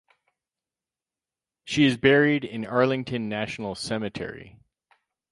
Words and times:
She 1.63 1.85
is 1.85 1.95
buried 1.95 2.43
in 2.43 2.65
Arlington 2.65 3.29
National 3.29 3.75
Cemetery. 3.75 4.59